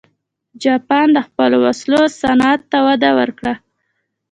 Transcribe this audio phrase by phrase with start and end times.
[0.63, 3.53] جاپان د خپلو وسلو صنعت ته وده ورکړه.